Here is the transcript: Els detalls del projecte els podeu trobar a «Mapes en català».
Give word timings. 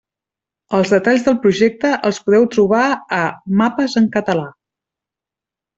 Els 0.77 0.93
detalls 0.93 1.25
del 1.27 1.37
projecte 1.43 1.93
els 2.09 2.21
podeu 2.29 2.49
trobar 2.57 2.83
a 3.21 3.23
«Mapes 3.61 3.99
en 4.03 4.13
català». 4.19 4.51